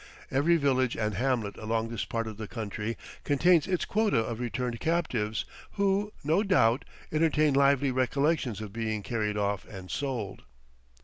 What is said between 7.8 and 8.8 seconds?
recollections of